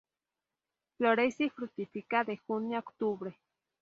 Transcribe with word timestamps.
Florece 0.97 1.43
y 1.43 1.49
fructifica 1.51 2.23
de 2.23 2.37
junio 2.37 2.77
a 2.77 2.79
Octubre. 2.79 3.37